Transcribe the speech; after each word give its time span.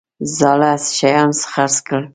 زاړه 0.37 0.71
شیان 0.95 1.29
خرڅ 1.51 1.75
کړل. 1.87 2.03